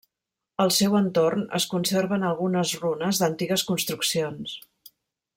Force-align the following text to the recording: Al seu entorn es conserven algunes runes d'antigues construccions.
Al 0.63 0.71
seu 0.77 0.95
entorn 0.99 1.43
es 1.59 1.67
conserven 1.73 2.25
algunes 2.29 2.73
runes 2.85 3.19
d'antigues 3.25 3.65
construccions. 3.73 4.57